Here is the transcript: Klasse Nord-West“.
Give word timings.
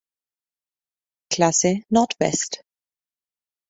Klasse 1.29 1.83
Nord-West“. 1.89 2.63